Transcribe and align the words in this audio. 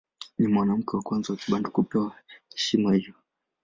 Ni 0.39 0.47
mwanamke 0.47 0.91
wa 0.95 1.01
kwanza 1.05 1.33
wa 1.33 1.39
Kibantu 1.39 1.71
kupewa 1.71 2.11
heshima 2.53 2.93
hiyo. 2.93 3.13